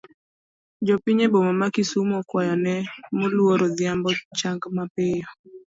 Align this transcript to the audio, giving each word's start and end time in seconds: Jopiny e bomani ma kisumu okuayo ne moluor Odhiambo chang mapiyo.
Jopiny 0.85 1.19
e 1.25 1.27
bomani 1.31 1.57
ma 1.61 1.67
kisumu 1.75 2.13
okuayo 2.21 2.53
ne 2.63 2.75
moluor 3.17 3.59
Odhiambo 3.67 4.09
chang 4.37 4.61
mapiyo. 4.75 5.29